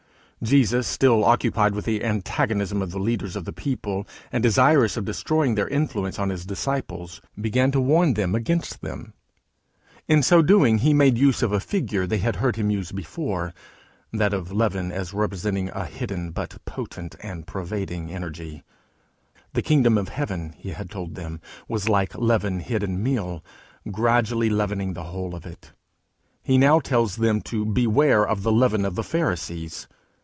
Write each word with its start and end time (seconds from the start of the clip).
Jesus, 0.43 0.87
still 0.87 1.23
occupied 1.23 1.75
with 1.75 1.85
the 1.85 2.03
antagonism 2.03 2.81
of 2.81 2.89
the 2.89 2.97
leaders 2.97 3.35
of 3.35 3.45
the 3.45 3.53
people, 3.53 4.07
and 4.31 4.41
desirous 4.41 4.97
of 4.97 5.05
destroying 5.05 5.53
their 5.53 5.67
influence 5.67 6.17
on 6.17 6.29
his 6.31 6.47
disciples, 6.47 7.21
began 7.39 7.69
to 7.73 7.79
warn 7.79 8.15
them 8.15 8.33
against 8.33 8.81
them. 8.81 9.13
In 10.07 10.23
so 10.23 10.41
doing 10.41 10.79
he 10.79 10.95
made 10.95 11.15
use 11.15 11.43
of 11.43 11.51
a 11.51 11.59
figure 11.59 12.07
they 12.07 12.17
had 12.17 12.37
heard 12.37 12.55
him 12.55 12.71
use 12.71 12.91
before 12.91 13.53
that 14.11 14.33
of 14.33 14.51
leaven 14.51 14.91
as 14.91 15.13
representing 15.13 15.69
a 15.75 15.85
hidden 15.85 16.31
but 16.31 16.57
potent 16.65 17.15
and 17.21 17.45
pervading 17.45 18.09
energy: 18.11 18.63
the 19.53 19.61
kingdom 19.61 19.95
of 19.95 20.09
heaven, 20.09 20.55
he 20.57 20.69
had 20.71 20.89
told 20.89 21.13
them, 21.13 21.39
was 21.67 21.87
like 21.87 22.17
leaven 22.17 22.61
hid 22.61 22.81
in 22.81 23.03
meal, 23.03 23.43
gradually 23.91 24.49
leavening 24.49 24.93
the 24.93 25.03
whole 25.03 25.35
of 25.35 25.45
it. 25.45 25.73
He 26.41 26.57
now 26.57 26.79
tells 26.79 27.17
them 27.17 27.41
to 27.41 27.63
beware 27.63 28.27
of 28.27 28.41
the 28.41 28.51
leaven 28.51 28.85
of 28.85 28.95
the 28.95 29.03
Pharisees. 29.03 29.87